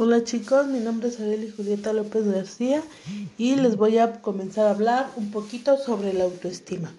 Hola 0.00 0.22
chicos, 0.22 0.68
mi 0.68 0.78
nombre 0.78 1.08
es 1.08 1.18
Adeli 1.18 1.50
Julieta 1.50 1.92
López 1.92 2.24
García 2.24 2.84
y 3.36 3.56
les 3.56 3.76
voy 3.76 3.98
a 3.98 4.22
comenzar 4.22 4.68
a 4.68 4.70
hablar 4.70 5.10
un 5.16 5.32
poquito 5.32 5.76
sobre 5.76 6.12
la 6.12 6.22
autoestima. 6.22 6.94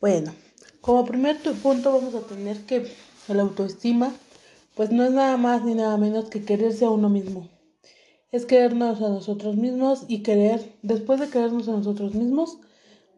Bueno, 0.00 0.32
como 0.80 1.04
primer 1.04 1.36
punto 1.64 1.90
vamos 1.90 2.14
a 2.14 2.20
tener 2.20 2.58
que 2.64 2.86
la 3.26 3.42
autoestima 3.42 4.12
pues 4.76 4.92
no 4.92 5.02
es 5.02 5.10
nada 5.10 5.36
más 5.36 5.64
ni 5.64 5.74
nada 5.74 5.96
menos 5.96 6.26
que 6.26 6.44
quererse 6.44 6.84
a 6.84 6.90
uno 6.90 7.08
mismo. 7.08 7.48
Es 8.30 8.46
querernos 8.46 9.02
a 9.02 9.08
nosotros 9.08 9.56
mismos 9.56 10.04
y 10.06 10.22
querer, 10.22 10.76
después 10.82 11.18
de 11.18 11.28
querernos 11.28 11.66
a 11.66 11.72
nosotros 11.72 12.14
mismos, 12.14 12.58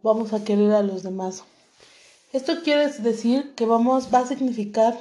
vamos 0.02 0.32
a 0.32 0.45
querer 0.45 0.73
a 0.73 0.82
los 0.82 1.02
demás. 1.02 1.45
Esto 2.32 2.62
quiere 2.64 2.91
decir 2.91 3.52
que 3.55 3.66
vamos, 3.66 4.09
va 4.14 4.20
a 4.20 4.27
significar 4.27 4.98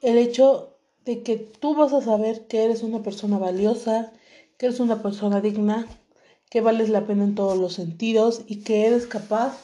el 0.00 0.18
hecho 0.18 0.73
de 1.04 1.22
que 1.22 1.36
tú 1.36 1.74
vas 1.74 1.92
a 1.92 2.00
saber 2.00 2.46
que 2.46 2.64
eres 2.64 2.82
una 2.82 3.02
persona 3.02 3.38
valiosa, 3.38 4.12
que 4.58 4.66
eres 4.66 4.80
una 4.80 5.02
persona 5.02 5.40
digna, 5.40 5.86
que 6.50 6.60
vales 6.60 6.88
la 6.88 7.06
pena 7.06 7.24
en 7.24 7.34
todos 7.34 7.58
los 7.58 7.74
sentidos 7.74 8.42
y 8.46 8.62
que 8.62 8.86
eres 8.86 9.06
capaz 9.06 9.58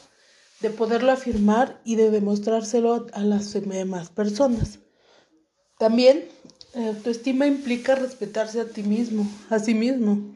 de 0.59 0.69
poderlo 0.69 1.11
afirmar 1.11 1.81
y 1.83 1.95
de 1.95 2.11
demostrárselo 2.11 3.07
a 3.13 3.21
las 3.21 3.53
demás 3.53 4.09
personas. 4.09 4.79
También 5.79 6.25
la 6.75 6.89
autoestima 6.89 7.47
implica 7.47 7.95
respetarse 7.95 8.61
a 8.61 8.69
ti 8.69 8.83
mismo, 8.83 9.27
a 9.49 9.59
sí 9.59 9.73
mismo 9.73 10.35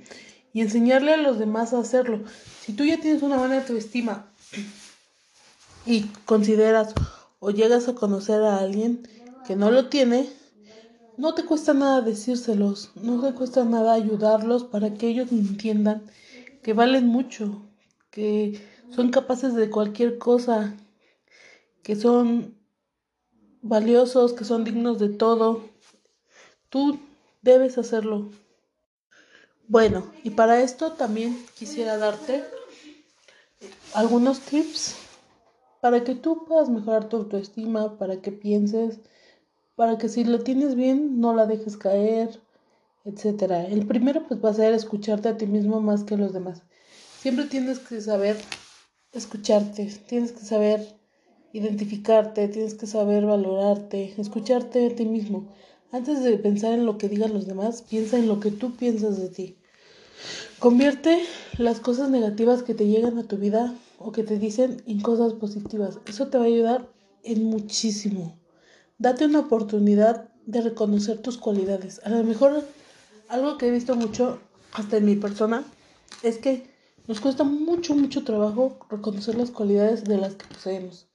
y 0.53 0.61
enseñarle 0.61 1.13
a 1.13 1.17
los 1.17 1.37
demás 1.37 1.73
a 1.73 1.79
hacerlo. 1.79 2.23
Si 2.65 2.73
tú 2.73 2.83
ya 2.83 2.99
tienes 2.99 3.21
una 3.21 3.37
buena 3.37 3.57
autoestima 3.57 4.31
y 5.85 6.01
consideras 6.25 6.93
o 7.39 7.51
llegas 7.51 7.87
a 7.87 7.93
conocer 7.93 8.41
a 8.41 8.57
alguien 8.57 9.07
que 9.45 9.55
no 9.55 9.69
lo 9.69 9.89
tiene, 9.89 10.27
no 11.17 11.33
te 11.33 11.45
cuesta 11.45 11.73
nada 11.73 12.01
decírselos, 12.01 12.91
no 12.95 13.21
te 13.21 13.33
cuesta 13.33 13.63
nada 13.63 13.93
ayudarlos 13.93 14.63
para 14.63 14.93
que 14.93 15.07
ellos 15.07 15.31
entiendan 15.31 16.03
que 16.61 16.73
valen 16.73 17.07
mucho, 17.07 17.61
que 18.11 18.61
son 18.89 19.11
capaces 19.11 19.53
de 19.55 19.69
cualquier 19.69 20.17
cosa, 20.17 20.75
que 21.83 21.95
son 21.95 22.55
valiosos, 23.61 24.33
que 24.33 24.45
son 24.45 24.63
dignos 24.63 24.99
de 24.99 25.09
todo. 25.09 25.69
Tú 26.69 26.99
debes 27.41 27.77
hacerlo. 27.77 28.29
Bueno, 29.67 30.11
y 30.23 30.31
para 30.31 30.61
esto 30.61 30.93
también 30.93 31.37
quisiera 31.57 31.97
darte 31.97 32.43
algunos 33.93 34.39
tips 34.41 34.95
para 35.81 36.03
que 36.03 36.15
tú 36.15 36.45
puedas 36.45 36.69
mejorar 36.69 37.09
tu 37.09 37.17
autoestima, 37.17 37.97
para 37.97 38.21
que 38.21 38.31
pienses 38.31 38.99
para 39.75 39.97
que 39.97 40.09
si 40.09 40.23
lo 40.23 40.39
tienes 40.39 40.75
bien 40.75 41.19
no 41.19 41.33
la 41.33 41.45
dejes 41.45 41.77
caer, 41.77 42.39
etcétera. 43.03 43.65
El 43.65 43.85
primero 43.85 44.27
pues 44.27 44.43
va 44.43 44.49
a 44.49 44.53
ser 44.53 44.73
escucharte 44.73 45.29
a 45.29 45.37
ti 45.37 45.45
mismo 45.45 45.81
más 45.81 46.03
que 46.03 46.15
a 46.15 46.17
los 46.17 46.33
demás. 46.33 46.63
Siempre 47.19 47.45
tienes 47.45 47.79
que 47.79 48.01
saber 48.01 48.37
escucharte, 49.11 49.91
tienes 50.07 50.31
que 50.31 50.45
saber 50.45 50.95
identificarte, 51.53 52.47
tienes 52.47 52.73
que 52.73 52.87
saber 52.87 53.25
valorarte, 53.25 54.13
escucharte 54.17 54.87
a 54.87 54.95
ti 54.95 55.05
mismo. 55.05 55.53
Antes 55.91 56.23
de 56.23 56.37
pensar 56.37 56.73
en 56.73 56.85
lo 56.85 56.97
que 56.97 57.07
digan 57.07 57.33
los 57.33 57.47
demás, 57.47 57.81
piensa 57.81 58.17
en 58.17 58.27
lo 58.27 58.39
que 58.39 58.51
tú 58.51 58.75
piensas 58.75 59.17
de 59.17 59.29
ti. 59.29 59.57
Convierte 60.59 61.23
las 61.57 61.79
cosas 61.79 62.09
negativas 62.09 62.63
que 62.63 62.73
te 62.73 62.87
llegan 62.87 63.17
a 63.17 63.23
tu 63.23 63.37
vida 63.37 63.73
o 63.99 64.11
que 64.11 64.23
te 64.23 64.37
dicen 64.37 64.81
en 64.87 64.99
cosas 65.01 65.33
positivas. 65.33 65.99
Eso 66.07 66.27
te 66.27 66.37
va 66.37 66.45
a 66.45 66.47
ayudar 66.47 66.89
en 67.23 67.45
muchísimo. 67.45 68.37
Date 68.97 69.25
una 69.25 69.39
oportunidad 69.39 70.29
de 70.45 70.61
reconocer 70.61 71.17
tus 71.19 71.37
cualidades. 71.37 72.01
A 72.05 72.09
lo 72.09 72.23
mejor 72.23 72.63
algo 73.27 73.57
que 73.57 73.67
he 73.67 73.71
visto 73.71 73.95
mucho, 73.95 74.39
hasta 74.73 74.97
en 74.97 75.05
mi 75.05 75.15
persona, 75.15 75.63
es 76.23 76.37
que 76.37 76.63
nos 77.07 77.19
cuesta 77.19 77.43
mucho, 77.43 77.95
mucho 77.95 78.23
trabajo 78.23 78.79
reconocer 78.89 79.35
las 79.35 79.51
cualidades 79.51 80.03
de 80.05 80.17
las 80.17 80.35
que 80.35 80.45
poseemos. 80.47 81.07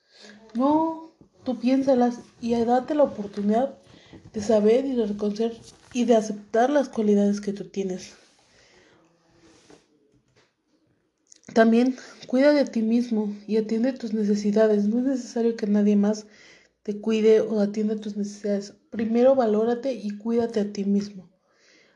No, 0.55 1.12
tú 1.44 1.59
piénsalas 1.59 2.21
y 2.41 2.55
date 2.55 2.94
la 2.94 3.05
oportunidad 3.05 3.77
de 4.32 4.43
saber 4.43 4.84
y 4.84 4.94
de 4.94 5.06
reconocer 5.06 5.56
y 5.93 6.05
de 6.05 6.16
aceptar 6.16 6.71
las 6.71 6.88
cualidades 6.88 7.41
que 7.41 7.53
tú 7.53 7.65
tienes. 7.65 8.15
También 11.55 11.97
cuida 12.26 12.53
de 12.53 12.65
ti 12.65 12.82
mismo 12.82 13.34
y 13.47 13.56
atiende 13.56 13.93
tus 13.93 14.12
necesidades. 14.12 14.84
No 14.84 14.99
es 14.99 15.05
necesario 15.05 15.56
que 15.56 15.66
nadie 15.66 15.97
más 15.97 16.26
te 16.83 17.01
cuide 17.01 17.41
o 17.41 17.61
atienda 17.61 17.97
tus 17.97 18.17
necesidades. 18.17 18.75
Primero 18.91 19.35
valórate 19.35 19.93
y 19.93 20.17
cuídate 20.17 20.61
a 20.61 20.73
ti 20.73 20.85
mismo. 20.85 21.31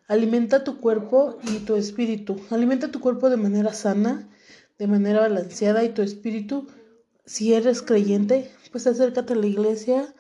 Alimenta 0.07 0.65
tu 0.65 0.81
cuerpo 0.81 1.39
y 1.43 1.61
tu 1.61 1.77
espíritu. 1.77 2.37
Alimenta 2.51 2.91
tu 2.91 3.01
cuerpo 3.01 3.31
de 3.31 3.39
manera 3.39 3.73
sana, 3.73 4.29
de 4.79 4.87
manera 4.87 5.21
balanceada 5.21 5.85
y 5.85 5.91
tu 5.91 6.03
espíritu, 6.03 6.67
si 7.27 7.55
eres 7.55 7.81
creyente, 7.81 8.51
pues 8.71 8.87
acércate 8.87 9.33
a 9.33 9.37
la 9.37 9.47
iglesia. 9.47 10.15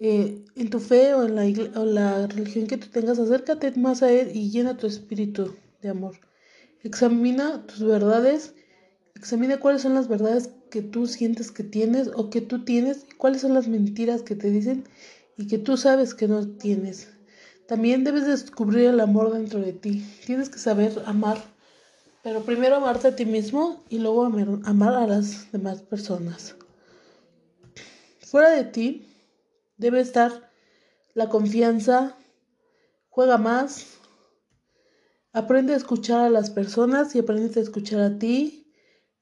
Eh, 0.00 0.44
en 0.54 0.70
tu 0.70 0.78
fe 0.78 1.12
o 1.14 1.24
en 1.26 1.34
la, 1.34 1.44
la 1.84 2.26
religión 2.28 2.68
que 2.68 2.76
tú 2.76 2.86
tengas, 2.88 3.18
acércate 3.18 3.72
más 3.72 4.02
a 4.02 4.12
Él 4.12 4.30
y 4.32 4.50
llena 4.50 4.76
tu 4.76 4.86
espíritu 4.86 5.56
de 5.82 5.88
amor. 5.88 6.16
Examina 6.82 7.66
tus 7.66 7.82
verdades 7.82 8.54
Examina 9.18 9.58
cuáles 9.58 9.82
son 9.82 9.94
las 9.94 10.06
verdades 10.06 10.50
que 10.70 10.80
tú 10.80 11.08
sientes 11.08 11.50
que 11.50 11.64
tienes 11.64 12.08
o 12.14 12.30
que 12.30 12.40
tú 12.40 12.64
tienes 12.64 13.04
y 13.10 13.14
cuáles 13.16 13.42
son 13.42 13.52
las 13.52 13.66
mentiras 13.66 14.22
que 14.22 14.36
te 14.36 14.48
dicen 14.48 14.84
y 15.36 15.48
que 15.48 15.58
tú 15.58 15.76
sabes 15.76 16.14
que 16.14 16.28
no 16.28 16.46
tienes. 16.46 17.08
También 17.66 18.04
debes 18.04 18.26
descubrir 18.26 18.86
el 18.86 19.00
amor 19.00 19.32
dentro 19.32 19.60
de 19.60 19.72
ti. 19.72 20.06
Tienes 20.24 20.48
que 20.48 20.58
saber 20.58 21.02
amar, 21.04 21.42
pero 22.22 22.42
primero 22.42 22.76
amarte 22.76 23.08
a 23.08 23.16
ti 23.16 23.26
mismo 23.26 23.82
y 23.88 23.98
luego 23.98 24.24
amar 24.24 24.94
a 24.94 25.06
las 25.06 25.50
demás 25.50 25.82
personas. 25.82 26.54
Fuera 28.20 28.50
de 28.50 28.64
ti 28.64 29.06
debe 29.78 30.00
estar 30.00 30.50
la 31.14 31.28
confianza. 31.28 32.16
Juega 33.08 33.36
más. 33.36 33.98
Aprende 35.32 35.74
a 35.74 35.76
escuchar 35.76 36.24
a 36.24 36.30
las 36.30 36.50
personas 36.50 37.14
y 37.14 37.18
aprende 37.18 37.58
a 37.58 37.62
escuchar 37.62 38.00
a 38.00 38.18
ti. 38.18 38.57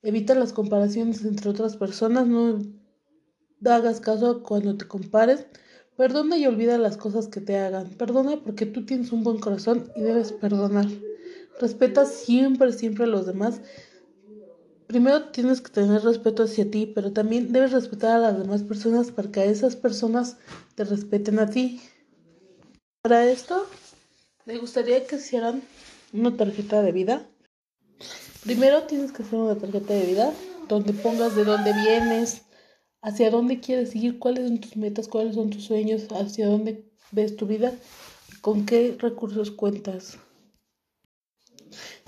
Evita 0.06 0.36
las 0.36 0.52
comparaciones 0.52 1.24
entre 1.24 1.50
otras 1.50 1.76
personas, 1.76 2.28
no 2.28 2.60
hagas 3.64 3.98
caso 3.98 4.44
cuando 4.44 4.76
te 4.76 4.86
compares. 4.86 5.46
Perdona 5.96 6.38
y 6.38 6.46
olvida 6.46 6.78
las 6.78 6.96
cosas 6.96 7.26
que 7.26 7.40
te 7.40 7.58
hagan. 7.58 7.88
Perdona 7.88 8.36
porque 8.36 8.66
tú 8.66 8.86
tienes 8.86 9.10
un 9.10 9.24
buen 9.24 9.40
corazón 9.40 9.90
y 9.96 10.02
debes 10.02 10.30
perdonar. 10.30 10.86
Respeta 11.58 12.06
siempre, 12.06 12.72
siempre 12.72 13.02
a 13.02 13.08
los 13.08 13.26
demás. 13.26 13.60
Primero 14.86 15.30
tienes 15.30 15.60
que 15.60 15.72
tener 15.72 16.02
respeto 16.02 16.44
hacia 16.44 16.70
ti, 16.70 16.86
pero 16.86 17.12
también 17.12 17.52
debes 17.52 17.72
respetar 17.72 18.14
a 18.14 18.20
las 18.20 18.38
demás 18.38 18.62
personas 18.62 19.10
para 19.10 19.32
que 19.32 19.50
esas 19.50 19.74
personas 19.74 20.36
te 20.76 20.84
respeten 20.84 21.40
a 21.40 21.50
ti. 21.50 21.80
Para 23.02 23.28
esto, 23.28 23.66
me 24.44 24.56
gustaría 24.58 25.04
que 25.04 25.16
hicieran 25.16 25.62
una 26.12 26.36
tarjeta 26.36 26.80
de 26.82 26.92
vida 26.92 27.26
Primero 28.46 28.84
tienes 28.84 29.10
que 29.10 29.24
hacer 29.24 29.40
una 29.40 29.56
tarjeta 29.56 29.92
de 29.92 30.06
vida 30.06 30.32
donde 30.68 30.92
pongas 30.92 31.34
de 31.34 31.42
dónde 31.42 31.72
vienes, 31.72 32.42
hacia 33.02 33.28
dónde 33.28 33.58
quieres 33.58 33.92
ir, 33.96 34.20
cuáles 34.20 34.46
son 34.46 34.60
tus 34.60 34.76
metas, 34.76 35.08
cuáles 35.08 35.34
son 35.34 35.50
tus 35.50 35.64
sueños, 35.64 36.06
hacia 36.12 36.46
dónde 36.46 36.88
ves 37.10 37.34
tu 37.34 37.48
vida, 37.48 37.72
con 38.42 38.64
qué 38.64 38.96
recursos 39.00 39.50
cuentas. 39.50 40.18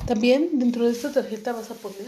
También 0.06 0.60
dentro 0.60 0.84
de 0.84 0.92
esta 0.92 1.12
tarjeta 1.12 1.52
vas 1.52 1.72
a 1.72 1.74
poner 1.74 2.06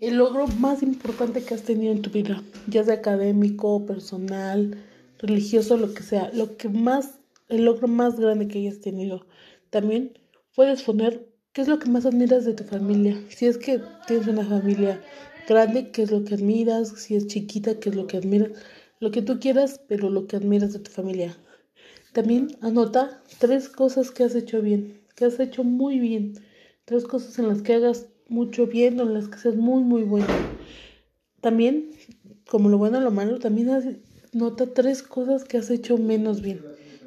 el 0.00 0.16
logro 0.16 0.46
más 0.46 0.82
importante 0.82 1.44
que 1.44 1.52
has 1.52 1.62
tenido 1.62 1.92
en 1.92 2.00
tu 2.00 2.08
vida, 2.08 2.42
ya 2.68 2.84
sea 2.84 2.94
académico, 2.94 3.84
personal, 3.84 4.82
religioso, 5.18 5.76
lo 5.76 5.92
que 5.92 6.02
sea, 6.02 6.30
lo 6.32 6.56
que 6.56 6.70
más, 6.70 7.18
el 7.48 7.66
logro 7.66 7.86
más 7.86 8.18
grande 8.18 8.48
que 8.48 8.60
hayas 8.60 8.80
tenido. 8.80 9.26
También 9.68 10.18
puedes 10.54 10.82
poner 10.82 11.28
¿Qué 11.52 11.62
es 11.62 11.68
lo 11.68 11.78
que 11.78 11.90
más 11.90 12.06
admiras 12.06 12.44
de 12.44 12.54
tu 12.54 12.64
familia? 12.64 13.20
Si 13.30 13.46
es 13.46 13.58
que 13.58 13.80
tienes 14.06 14.28
una 14.28 14.44
familia 14.44 15.00
grande, 15.48 15.90
¿qué 15.90 16.02
es 16.02 16.10
lo 16.10 16.22
que 16.24 16.34
admiras? 16.34 16.90
Si 16.90 17.16
es 17.16 17.26
chiquita, 17.26 17.80
¿qué 17.80 17.88
es 17.88 17.96
lo 17.96 18.06
que 18.06 18.18
admiras? 18.18 18.50
Lo 19.00 19.10
que 19.10 19.22
tú 19.22 19.40
quieras, 19.40 19.80
pero 19.88 20.10
lo 20.10 20.26
que 20.26 20.36
admiras 20.36 20.72
de 20.72 20.80
tu 20.80 20.90
familia. 20.90 21.36
También 22.12 22.48
anota 22.60 23.22
tres 23.38 23.68
cosas 23.68 24.10
que 24.10 24.24
has 24.24 24.34
hecho 24.34 24.60
bien, 24.60 25.00
que 25.16 25.24
has 25.24 25.40
hecho 25.40 25.64
muy 25.64 25.98
bien. 25.98 26.34
Tres 26.84 27.04
cosas 27.04 27.38
en 27.38 27.48
las 27.48 27.62
que 27.62 27.74
hagas 27.74 28.08
mucho 28.28 28.66
bien 28.66 29.00
o 29.00 29.04
en 29.04 29.14
las 29.14 29.28
que 29.28 29.38
seas 29.38 29.56
muy, 29.56 29.82
muy 29.82 30.02
bueno. 30.02 30.26
También, 31.40 31.90
como 32.48 32.68
lo 32.68 32.78
bueno 32.78 32.98
o 32.98 33.00
lo 33.00 33.10
malo, 33.10 33.38
también 33.38 34.02
nota 34.32 34.66
tres 34.74 35.02
cosas 35.02 35.44
que 35.44 35.56
has 35.56 35.70
hecho 35.70 35.96
menos 35.96 36.42
bien, 36.42 36.62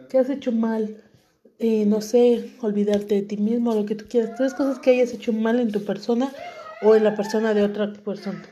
que 0.10 0.18
has 0.18 0.30
hecho 0.30 0.52
mal 0.52 0.98
eh, 1.62 1.86
no 1.86 2.02
sé, 2.02 2.52
olvidarte 2.62 3.16
de 3.16 3.22
ti 3.22 3.38
mismo, 3.38 3.76
lo 3.76 3.86
que 3.86 3.94
tú 3.94 4.06
quieras, 4.10 4.36
tres 4.36 4.56
cosas 4.56 4.80
que 4.80 4.90
hayas 4.90 5.14
hecho 5.14 5.32
mal 5.32 5.60
en 5.60 5.72
tu 5.72 5.86
persona 5.86 6.34
o 6.82 6.96
en 6.96 7.04
la 7.04 7.16
persona 7.16 7.54
de 7.54 7.64
otra 7.64 7.94
persona. 7.94 8.44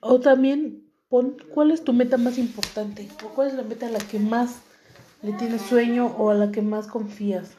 O 0.00 0.18
también 0.18 0.90
pon 1.08 1.36
cuál 1.54 1.70
es 1.70 1.84
tu 1.84 1.92
meta 1.92 2.16
más 2.16 2.36
importante 2.36 3.08
o 3.24 3.28
cuál 3.28 3.48
es 3.48 3.54
la 3.54 3.62
meta 3.62 3.86
a 3.86 3.90
la 3.90 4.00
que 4.00 4.18
más 4.18 4.56
le 5.22 5.32
tienes 5.34 5.62
sueño 5.62 6.06
o 6.18 6.30
a 6.30 6.34
la 6.34 6.50
que 6.50 6.62
más 6.62 6.88
confías. 6.88 7.52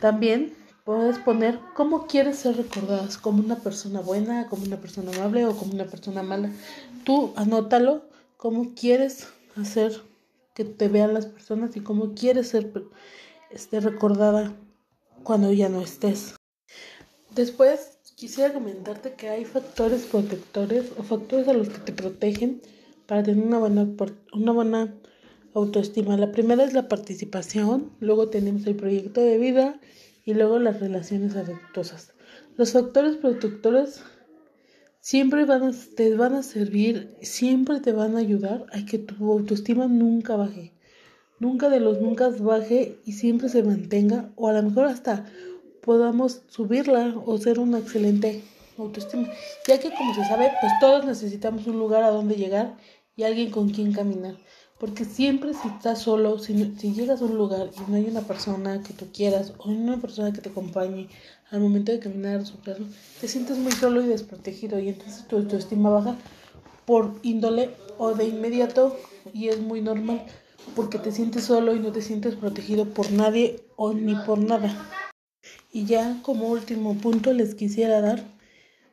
También 0.00 0.54
puedes 0.84 1.18
poner 1.18 1.58
cómo 1.74 2.06
quieres 2.06 2.38
ser 2.38 2.56
recordadas, 2.56 3.18
como 3.18 3.42
una 3.42 3.56
persona 3.56 4.00
buena, 4.00 4.48
como 4.48 4.64
una 4.64 4.78
persona 4.78 5.12
amable 5.14 5.44
o 5.44 5.54
como 5.56 5.74
una 5.74 5.84
persona 5.84 6.22
mala. 6.22 6.50
Tú 7.04 7.32
anótalo, 7.36 8.04
cómo 8.38 8.74
quieres 8.74 9.28
hacer 9.56 10.00
que 10.54 10.64
te 10.64 10.88
vean 10.88 11.14
las 11.14 11.26
personas 11.26 11.76
y 11.76 11.80
cómo 11.80 12.14
quieres 12.14 12.48
ser 12.48 12.72
este, 13.52 13.80
recordada 13.80 14.54
cuando 15.22 15.52
ya 15.52 15.68
no 15.68 15.82
estés. 15.82 16.34
Después 17.34 17.98
quisiera 18.16 18.52
comentarte 18.52 19.14
que 19.14 19.28
hay 19.28 19.44
factores 19.44 20.04
protectores 20.04 20.92
o 20.98 21.02
factores 21.02 21.48
a 21.48 21.52
los 21.52 21.68
que 21.68 21.78
te 21.78 21.92
protegen 21.92 22.62
para 23.06 23.22
tener 23.22 23.44
una 23.44 23.58
buena, 23.58 23.88
una 24.32 24.52
buena 24.52 24.94
autoestima. 25.54 26.16
La 26.16 26.32
primera 26.32 26.64
es 26.64 26.72
la 26.72 26.88
participación, 26.88 27.90
luego 28.00 28.28
tenemos 28.28 28.66
el 28.66 28.76
proyecto 28.76 29.20
de 29.20 29.38
vida 29.38 29.80
y 30.24 30.34
luego 30.34 30.58
las 30.58 30.80
relaciones 30.80 31.36
afectuosas. 31.36 32.12
Los 32.56 32.72
factores 32.72 33.16
protectores 33.16 34.02
siempre 35.00 35.44
van 35.44 35.64
a, 35.64 35.72
te 35.96 36.14
van 36.14 36.34
a 36.34 36.42
servir, 36.42 37.16
siempre 37.22 37.80
te 37.80 37.92
van 37.92 38.16
a 38.16 38.20
ayudar 38.20 38.66
a 38.72 38.84
que 38.86 38.98
tu 38.98 39.32
autoestima 39.32 39.88
nunca 39.88 40.36
baje. 40.36 40.72
Nunca 41.42 41.68
de 41.68 41.80
los 41.80 42.00
nunca 42.00 42.28
baje 42.28 43.00
y 43.04 43.14
siempre 43.14 43.48
se 43.48 43.64
mantenga 43.64 44.30
o 44.36 44.46
a 44.46 44.52
lo 44.52 44.62
mejor 44.62 44.84
hasta 44.84 45.26
podamos 45.80 46.42
subirla 46.46 47.16
o 47.26 47.36
ser 47.36 47.58
una 47.58 47.80
excelente 47.80 48.44
autoestima. 48.78 49.28
Ya 49.66 49.80
que 49.80 49.92
como 49.92 50.14
se 50.14 50.24
sabe, 50.24 50.52
pues 50.60 50.72
todos 50.78 51.04
necesitamos 51.04 51.66
un 51.66 51.80
lugar 51.80 52.04
a 52.04 52.10
donde 52.10 52.36
llegar 52.36 52.76
y 53.16 53.24
alguien 53.24 53.50
con 53.50 53.70
quien 53.70 53.92
caminar. 53.92 54.36
Porque 54.78 55.04
siempre 55.04 55.52
si 55.52 55.66
estás 55.66 55.98
solo, 56.02 56.38
si, 56.38 56.76
si 56.78 56.92
llegas 56.92 57.20
a 57.20 57.24
un 57.24 57.36
lugar 57.36 57.70
y 57.76 57.90
no 57.90 57.96
hay 57.96 58.04
una 58.04 58.20
persona 58.20 58.80
que 58.80 58.92
tú 58.92 59.06
quieras 59.12 59.52
o 59.58 59.68
una 59.68 60.00
persona 60.00 60.32
que 60.32 60.42
te 60.42 60.50
acompañe 60.50 61.08
al 61.50 61.58
momento 61.58 61.90
de 61.90 61.98
caminar, 61.98 62.46
superarlo, 62.46 62.86
te 63.20 63.26
sientes 63.26 63.58
muy 63.58 63.72
solo 63.72 64.00
y 64.00 64.06
desprotegido 64.06 64.78
y 64.78 64.90
entonces 64.90 65.26
tu 65.26 65.38
autoestima 65.38 65.90
baja 65.90 66.14
por 66.86 67.14
índole 67.24 67.70
o 67.98 68.14
de 68.14 68.26
inmediato 68.26 68.96
y 69.34 69.48
es 69.48 69.60
muy 69.60 69.80
normal 69.80 70.24
porque 70.74 70.98
te 70.98 71.12
sientes 71.12 71.44
solo 71.44 71.74
y 71.74 71.80
no 71.80 71.92
te 71.92 72.02
sientes 72.02 72.34
protegido 72.34 72.86
por 72.86 73.10
nadie 73.12 73.60
o 73.76 73.92
ni 73.92 74.14
por 74.14 74.38
nada. 74.38 74.88
Y 75.72 75.86
ya 75.86 76.20
como 76.22 76.48
último 76.48 76.96
punto 76.98 77.32
les 77.32 77.54
quisiera 77.54 78.00
dar 78.00 78.22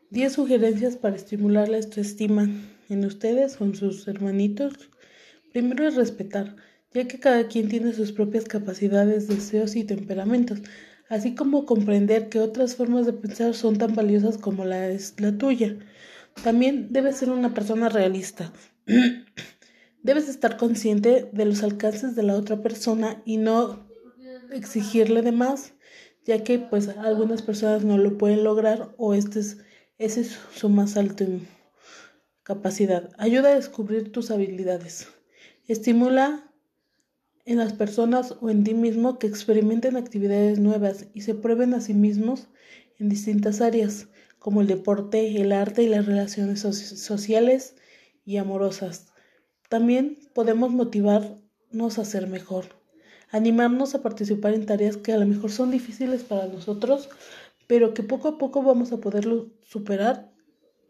10 0.10 0.34
sugerencias 0.34 0.96
para 0.96 1.16
estimular 1.16 1.70
la 1.70 1.78
autoestima 1.78 2.50
en 2.90 3.06
ustedes 3.06 3.60
o 3.62 3.66
en 3.66 3.76
sus 3.76 4.08
hermanitos 4.08 4.90
Primero 5.52 5.88
es 5.88 5.96
respetar, 5.96 6.56
ya 6.94 7.08
que 7.08 7.20
cada 7.20 7.48
quien 7.48 7.70
tiene 7.70 7.94
sus 7.94 8.12
propias 8.12 8.46
capacidades, 8.46 9.28
deseos 9.28 9.76
y 9.76 9.84
temperamentos, 9.84 10.60
así 11.10 11.34
como 11.34 11.66
comprender 11.66 12.30
que 12.30 12.40
otras 12.40 12.76
formas 12.76 13.08
de 13.08 13.14
pensar 13.14 13.56
son 13.56 13.78
tan 13.78 13.96
valiosas 13.96 14.38
como 14.38 14.64
la 14.64 14.90
la 15.18 15.38
tuya. 15.38 15.76
También 16.44 16.90
debes 16.92 17.18
ser 17.18 17.32
una 17.32 17.54
persona 17.54 17.90
realista. 17.90 18.54
debes 20.04 20.30
estar 20.30 20.58
consciente 20.58 21.30
de 21.32 21.46
los 21.46 21.64
alcances 21.64 22.16
de 22.16 22.24
la 22.24 22.36
otra 22.36 22.62
persona 22.62 23.22
y 23.26 23.38
no 23.38 23.88
exigirle 24.52 25.22
de 25.22 25.32
más, 25.32 25.74
ya 26.26 26.44
que 26.44 26.60
pues 26.60 26.88
algunas 26.90 27.42
personas 27.42 27.84
no 27.84 27.98
lo 27.98 28.18
pueden 28.18 28.44
lograr 28.44 28.94
o 28.98 29.14
este 29.14 29.40
es, 29.40 29.58
es 29.98 30.38
su 30.54 30.70
más 30.70 30.98
alto 30.98 31.26
capacidad. 32.44 33.12
Ayuda 33.18 33.50
a 33.50 33.56
descubrir 33.56 34.12
tus 34.12 34.32
habilidades. 34.32 35.08
Estimula 35.68 36.52
en 37.46 37.58
las 37.58 37.74
personas 37.74 38.36
o 38.42 38.50
en 38.50 38.64
ti 38.64 38.74
mismo 38.74 39.20
que 39.20 39.28
experimenten 39.28 39.98
actividades 39.98 40.60
nuevas 40.60 41.08
y 41.14 41.22
se 41.22 41.36
prueben 41.36 41.74
a 41.74 41.82
sí 41.82 41.94
mismos 41.94 42.48
en 42.98 43.10
distintas 43.10 43.62
áreas, 43.62 44.08
como 44.40 44.62
el 44.62 44.68
deporte, 44.68 45.40
el 45.40 45.52
arte 45.52 45.84
y 45.84 45.90
las 45.90 46.06
relaciones 46.06 46.62
sociales 46.62 47.76
y 48.26 48.38
amorosas. 48.38 49.09
También 49.70 50.18
podemos 50.34 50.72
motivarnos 50.72 52.00
a 52.00 52.06
ser 52.06 52.28
mejor, 52.28 52.66
animarnos 53.30 53.94
a 53.94 54.02
participar 54.02 54.56
en 54.56 54.66
tareas 54.66 54.98
que 54.98 55.14
a 55.14 55.18
lo 55.18 55.28
mejor 55.28 55.52
son 55.52 55.70
difíciles 55.70 56.24
para 56.24 56.48
nosotros, 56.48 57.08
pero 57.68 57.94
que 57.94 58.02
poco 58.02 58.28
a 58.28 58.38
poco 58.40 58.64
vamos 58.64 58.92
a 58.92 58.98
poderlo 58.98 59.54
superar 59.64 60.34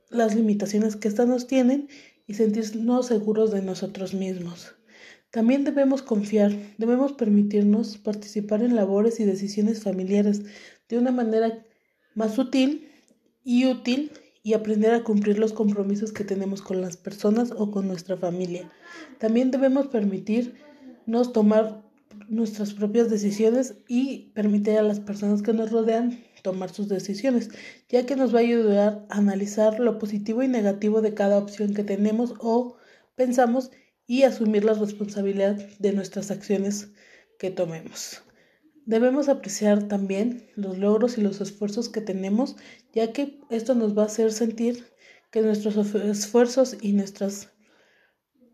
las 0.09 0.33
limitaciones 0.33 0.95
que 0.95 1.09
éstas 1.09 1.27
nos 1.27 1.45
tienen 1.45 1.89
y 2.25 2.35
sentirnos 2.35 3.07
seguros 3.07 3.51
de 3.51 3.61
nosotros 3.61 4.13
mismos. 4.13 4.75
También 5.29 5.65
debemos 5.65 6.01
confiar, 6.01 6.53
debemos 6.77 7.11
permitirnos 7.11 7.97
participar 7.97 8.63
en 8.63 8.77
labores 8.77 9.19
y 9.19 9.25
decisiones 9.25 9.83
familiares 9.83 10.41
de 10.87 10.97
una 10.97 11.11
manera 11.11 11.65
más 12.15 12.33
sutil 12.33 12.89
y 13.43 13.67
útil 13.67 14.11
y 14.43 14.53
aprender 14.53 14.93
a 14.93 15.03
cumplir 15.03 15.39
los 15.39 15.53
compromisos 15.53 16.11
que 16.11 16.23
tenemos 16.23 16.61
con 16.61 16.81
las 16.81 16.97
personas 16.97 17.51
o 17.55 17.71
con 17.71 17.87
nuestra 17.87 18.17
familia. 18.17 18.71
También 19.17 19.51
debemos 19.51 19.87
permitirnos 19.87 21.33
tomar 21.33 21.83
nuestras 22.27 22.73
propias 22.73 23.09
decisiones 23.09 23.75
y 23.87 24.31
permitir 24.33 24.77
a 24.77 24.83
las 24.83 24.99
personas 24.99 25.41
que 25.41 25.53
nos 25.53 25.71
rodean 25.71 26.23
tomar 26.41 26.71
sus 26.71 26.87
decisiones, 26.87 27.49
ya 27.89 28.05
que 28.05 28.15
nos 28.15 28.33
va 28.33 28.39
a 28.39 28.43
ayudar 28.43 29.05
a 29.09 29.17
analizar 29.17 29.79
lo 29.79 29.99
positivo 29.99 30.41
y 30.43 30.47
negativo 30.47 31.01
de 31.01 31.13
cada 31.13 31.37
opción 31.37 31.73
que 31.73 31.83
tenemos 31.83 32.33
o 32.39 32.77
pensamos 33.15 33.71
y 34.07 34.23
asumir 34.23 34.63
la 34.63 34.73
responsabilidad 34.73 35.55
de 35.79 35.93
nuestras 35.93 36.31
acciones 36.31 36.89
que 37.37 37.51
tomemos. 37.51 38.23
Debemos 38.89 39.29
apreciar 39.29 39.87
también 39.87 40.49
los 40.55 40.77
logros 40.77 41.17
y 41.17 41.21
los 41.21 41.41
esfuerzos 41.41 41.89
que 41.89 42.01
tenemos, 42.01 42.55
ya 42.91 43.13
que 43.13 43.39
esto 43.49 43.75
nos 43.75 43.97
va 43.97 44.03
a 44.03 44.07
hacer 44.07 44.31
sentir 44.31 44.85
que 45.31 45.41
nuestros 45.41 45.77
esfuerzos 45.95 46.75
y 46.81 46.93
nuestras 46.93 47.49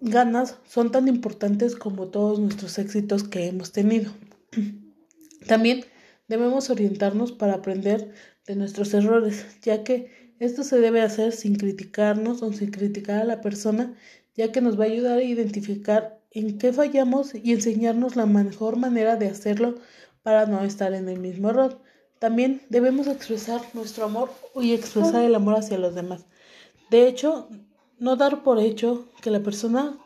ganas 0.02 0.58
son 0.66 0.92
tan 0.92 1.08
importantes 1.08 1.76
como 1.76 2.10
todos 2.10 2.40
nuestros 2.40 2.78
éxitos 2.78 3.24
que 3.24 3.48
hemos 3.48 3.72
tenido. 3.72 4.12
También 5.48 5.86
Debemos 6.28 6.72
orientarnos 6.72 7.32
para 7.32 7.54
aprender 7.54 8.12
de 8.48 8.56
nuestros 8.56 8.94
errores, 8.96 9.46
ya 9.62 9.84
que 9.84 10.34
esto 10.40 10.64
se 10.64 10.80
debe 10.80 11.02
hacer 11.02 11.34
sin 11.34 11.56
criticarnos 11.56 12.42
o 12.42 12.52
sin 12.52 12.72
criticar 12.72 13.22
a 13.22 13.26
la 13.26 13.42
persona, 13.42 13.94
ya 14.36 14.52
que 14.52 14.60
nos 14.60 14.80
va 14.80 14.86
a 14.86 14.88
ayudar 14.88 15.20
a 15.20 15.24
identificar 15.24 16.20
en 16.32 16.58
qué 16.58 16.74
fallamos 16.74 17.36
y 17.36 17.54
enseñarnos 17.54 18.16
la 18.16 18.26
mejor 18.26 18.76
manera 18.76 19.18
de 19.18 19.28
hacerlo 19.28 19.76
para 20.26 20.48
no 20.48 20.64
estar 20.64 20.92
en 20.96 21.08
el 21.08 21.20
mismo 21.20 21.52
error. 21.52 21.80
También 22.18 22.64
debemos 22.70 23.06
expresar 23.06 23.62
nuestro 23.76 24.06
amor 24.06 24.32
y 24.60 24.74
expresar 24.74 25.24
el 25.24 25.36
amor 25.36 25.54
hacia 25.54 25.78
los 25.78 25.94
demás. 25.94 26.26
De 26.90 27.08
hecho, 27.08 27.48
no 28.00 28.16
dar 28.16 28.42
por 28.42 28.58
hecho 28.58 29.06
que 29.22 29.30
la 29.30 29.44
persona 29.44 30.00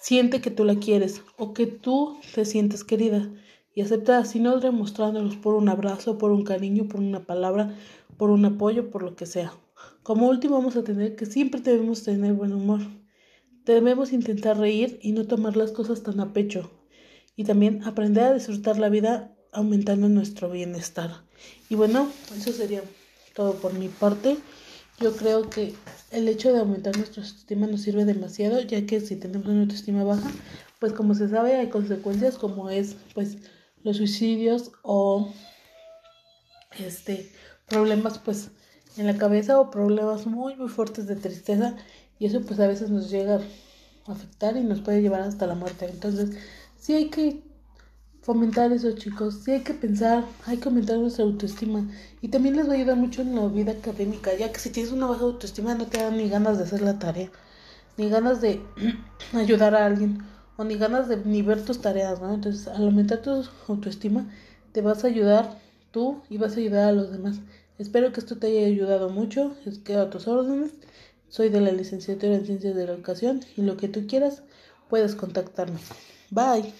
siente 0.00 0.40
que 0.40 0.52
tú 0.52 0.62
la 0.64 0.76
quieres 0.76 1.22
o 1.36 1.52
que 1.52 1.66
tú 1.66 2.20
te 2.32 2.44
sientes 2.44 2.84
querida 2.84 3.28
y 3.74 3.80
aceptar 3.80 4.22
así 4.22 4.38
no 4.38 4.60
demostrándolos 4.60 5.34
por 5.34 5.56
un 5.56 5.68
abrazo, 5.68 6.16
por 6.16 6.30
un 6.30 6.44
cariño, 6.44 6.86
por 6.86 7.00
una 7.00 7.26
palabra, 7.26 7.74
por 8.18 8.30
un 8.30 8.44
apoyo, 8.44 8.88
por 8.88 9.02
lo 9.02 9.16
que 9.16 9.26
sea. 9.26 9.52
Como 10.04 10.28
último 10.28 10.54
vamos 10.54 10.76
a 10.76 10.84
tener 10.84 11.16
que 11.16 11.26
siempre 11.26 11.60
debemos 11.60 12.04
tener 12.04 12.34
buen 12.34 12.52
humor. 12.52 12.82
Debemos 13.64 14.12
intentar 14.12 14.58
reír 14.58 15.00
y 15.02 15.10
no 15.10 15.26
tomar 15.26 15.56
las 15.56 15.72
cosas 15.72 16.04
tan 16.04 16.20
a 16.20 16.32
pecho. 16.32 16.70
Y 17.38 17.44
también 17.44 17.82
aprender 17.84 18.24
a 18.24 18.34
disfrutar 18.34 18.78
la 18.78 18.90
vida 18.90 19.32
aumentando 19.52 20.10
nuestro 20.10 20.50
bienestar. 20.50 21.22
Y 21.70 21.76
bueno, 21.76 22.10
eso 22.36 22.52
sería 22.52 22.82
todo 23.34 23.54
por 23.54 23.72
mi 23.72 23.88
parte. 23.88 24.36
Yo 25.00 25.16
creo 25.16 25.48
que 25.48 25.72
el 26.10 26.28
hecho 26.28 26.52
de 26.52 26.58
aumentar 26.58 26.96
nuestra 26.96 27.22
autoestima 27.22 27.66
nos 27.66 27.82
sirve 27.82 28.04
demasiado, 28.04 28.60
ya 28.60 28.84
que 28.84 29.00
si 29.00 29.16
tenemos 29.16 29.46
una 29.46 29.62
autoestima 29.62 30.02
baja, 30.02 30.28
pues 30.80 30.92
como 30.92 31.14
se 31.14 31.28
sabe 31.28 31.56
hay 31.56 31.68
consecuencias 31.68 32.38
como 32.38 32.70
es 32.70 32.96
pues 33.14 33.38
los 33.82 33.96
suicidios 33.96 34.72
o 34.82 35.32
este 36.78 37.30
problemas 37.66 38.18
pues 38.18 38.50
en 38.96 39.06
la 39.06 39.16
cabeza 39.16 39.58
o 39.60 39.70
problemas 39.70 40.26
muy 40.26 40.56
muy 40.56 40.68
fuertes 40.68 41.06
de 41.06 41.16
tristeza 41.16 41.76
y 42.18 42.26
eso 42.26 42.42
pues 42.42 42.60
a 42.60 42.66
veces 42.66 42.90
nos 42.90 43.10
llega 43.10 43.40
a 44.06 44.12
afectar 44.12 44.56
y 44.56 44.62
nos 44.62 44.80
puede 44.80 45.02
llevar 45.02 45.22
hasta 45.22 45.46
la 45.46 45.54
muerte 45.54 45.86
entonces 45.86 46.36
sí 46.78 46.94
hay 46.94 47.10
que 47.10 47.42
fomentar 48.22 48.72
eso 48.72 48.92
chicos 48.92 49.42
sí 49.44 49.52
hay 49.52 49.60
que 49.60 49.74
pensar 49.74 50.24
hay 50.46 50.58
que 50.58 50.68
aumentar 50.68 50.98
nuestra 50.98 51.24
autoestima 51.24 51.88
y 52.20 52.28
también 52.28 52.56
les 52.56 52.68
va 52.68 52.72
a 52.72 52.76
ayudar 52.76 52.96
mucho 52.96 53.22
en 53.22 53.34
la 53.34 53.46
vida 53.48 53.72
académica 53.72 54.34
ya 54.36 54.52
que 54.52 54.60
si 54.60 54.70
tienes 54.70 54.92
una 54.92 55.06
baja 55.06 55.22
autoestima 55.22 55.74
no 55.74 55.86
te 55.86 55.98
dan 55.98 56.16
ni 56.16 56.28
ganas 56.28 56.58
de 56.58 56.64
hacer 56.64 56.82
la 56.82 56.98
tarea 56.98 57.30
ni 57.98 58.08
ganas 58.08 58.40
de 58.40 58.60
ayudar 59.34 59.74
a 59.74 59.84
alguien 59.84 60.22
o 60.58 60.64
ni 60.64 60.76
ganas 60.76 61.08
de 61.08 61.16
ni 61.18 61.40
ver 61.42 61.64
tus 61.64 61.80
tareas, 61.80 62.20
¿no? 62.20 62.34
Entonces, 62.34 62.66
al 62.66 62.84
aumentar 62.84 63.22
tu 63.22 63.44
autoestima, 63.68 64.26
te 64.72 64.82
vas 64.82 65.04
a 65.04 65.06
ayudar 65.06 65.60
tú 65.92 66.20
y 66.28 66.36
vas 66.36 66.56
a 66.56 66.60
ayudar 66.60 66.88
a 66.88 66.92
los 66.92 67.12
demás. 67.12 67.36
Espero 67.78 68.12
que 68.12 68.18
esto 68.18 68.38
te 68.38 68.48
haya 68.48 68.66
ayudado 68.66 69.08
mucho. 69.08 69.56
Es 69.64 69.78
que 69.78 69.94
a 69.94 70.10
tus 70.10 70.26
órdenes. 70.26 70.72
Soy 71.28 71.48
de 71.48 71.60
la 71.60 71.70
licenciatura 71.70 72.34
en 72.34 72.46
Ciencias 72.46 72.74
de 72.74 72.86
la 72.86 72.92
Educación 72.92 73.40
y 73.56 73.62
lo 73.62 73.76
que 73.76 73.86
tú 73.88 74.06
quieras 74.08 74.42
puedes 74.88 75.14
contactarme. 75.14 75.78
Bye. 76.30 76.72